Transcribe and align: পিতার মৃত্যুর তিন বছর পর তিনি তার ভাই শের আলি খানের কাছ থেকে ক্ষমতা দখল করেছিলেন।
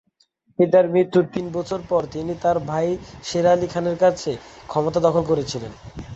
পিতার 0.59 0.85
মৃত্যুর 0.89 1.25
তিন 1.33 1.45
বছর 1.53 1.79
পর 1.89 2.01
তিনি 2.13 2.33
তার 2.43 2.57
ভাই 2.69 2.87
শের 3.23 3.45
আলি 3.47 3.67
খানের 3.67 3.97
কাছ 3.97 4.15
থেকে 4.17 4.39
ক্ষমতা 4.69 4.99
দখল 5.05 5.23
করেছিলেন। 5.27 5.71